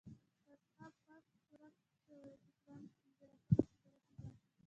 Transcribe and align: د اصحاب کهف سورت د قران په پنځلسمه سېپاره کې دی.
د 0.45 0.49
اصحاب 0.57 0.93
کهف 1.05 1.25
سورت 1.47 1.75
د 1.79 1.87
قران 2.05 2.29
په 2.29 2.35
پنځلسمه 2.65 2.95
سېپاره 3.03 3.37
کې 3.43 3.53
دی. 3.55 3.63